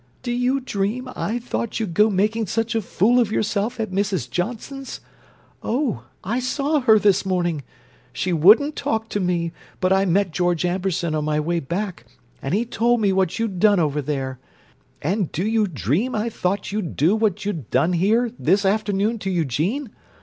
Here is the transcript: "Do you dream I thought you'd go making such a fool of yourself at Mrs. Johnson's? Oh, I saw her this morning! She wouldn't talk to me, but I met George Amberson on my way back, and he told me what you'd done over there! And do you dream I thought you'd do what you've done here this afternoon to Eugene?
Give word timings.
"Do 0.23 0.31
you 0.31 0.59
dream 0.59 1.07
I 1.15 1.37
thought 1.37 1.79
you'd 1.79 1.93
go 1.93 2.09
making 2.09 2.47
such 2.47 2.73
a 2.73 2.81
fool 2.81 3.19
of 3.19 3.31
yourself 3.31 3.79
at 3.79 3.91
Mrs. 3.91 4.27
Johnson's? 4.27 4.99
Oh, 5.61 6.05
I 6.23 6.39
saw 6.39 6.79
her 6.79 6.97
this 6.97 7.23
morning! 7.23 7.61
She 8.11 8.33
wouldn't 8.33 8.75
talk 8.75 9.09
to 9.09 9.19
me, 9.19 9.51
but 9.79 9.93
I 9.93 10.05
met 10.05 10.31
George 10.31 10.65
Amberson 10.65 11.13
on 11.13 11.23
my 11.25 11.39
way 11.39 11.59
back, 11.59 12.05
and 12.41 12.55
he 12.55 12.65
told 12.65 12.99
me 12.99 13.13
what 13.13 13.37
you'd 13.37 13.59
done 13.59 13.79
over 13.79 14.01
there! 14.01 14.39
And 15.03 15.31
do 15.31 15.45
you 15.45 15.67
dream 15.67 16.15
I 16.15 16.31
thought 16.31 16.71
you'd 16.71 16.95
do 16.95 17.15
what 17.15 17.45
you've 17.45 17.69
done 17.69 17.93
here 17.93 18.31
this 18.39 18.65
afternoon 18.65 19.19
to 19.19 19.29
Eugene? 19.29 19.91